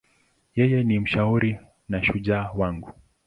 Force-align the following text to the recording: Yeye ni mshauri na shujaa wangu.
Yeye 0.57 0.79
ni 0.83 0.99
mshauri 0.99 1.59
na 1.89 2.03
shujaa 2.03 2.51
wangu. 2.55 2.91